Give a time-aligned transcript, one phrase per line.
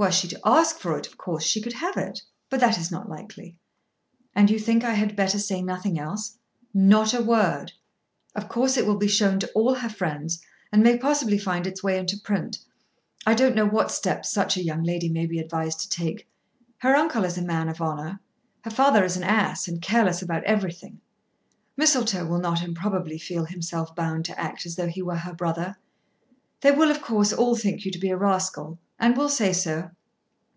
[0.00, 2.88] Were she to ask for it of course she could have it; but that is
[2.92, 3.56] not likely."
[4.32, 6.38] "And you think I had better say nothing else."
[6.72, 7.72] "Not a word.
[8.36, 11.82] Of course it will be shown to all her friends and may possibly find its
[11.82, 12.58] way into print.
[13.26, 16.28] I don't know what steps such a young lady may be advised to take.
[16.76, 18.20] Her uncle is a man of honour.
[18.62, 21.00] Her father is an ass and careless about everything.
[21.76, 25.76] Mistletoe will not improbably feel himself bound to act as though he were her brother.
[26.60, 29.90] They will, of course, all think you to be a rascal, and will say so."